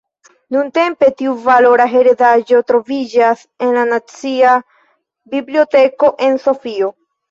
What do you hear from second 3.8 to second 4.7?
Nacia